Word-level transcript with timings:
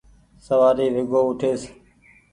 سوآري 0.45 0.87
ويڳو 0.95 1.21
اُٺيس۔ 1.29 1.61